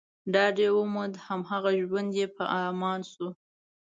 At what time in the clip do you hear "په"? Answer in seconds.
2.35-2.43